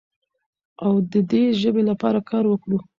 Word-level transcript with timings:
او 0.85 0.93
د 1.11 1.13
دې 1.31 1.43
ژبې 1.61 1.83
لپاره 1.89 2.19
کار 2.29 2.43
وکړو. 2.47 2.77